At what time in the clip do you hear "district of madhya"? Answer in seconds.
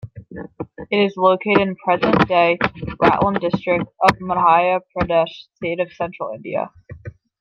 3.39-4.79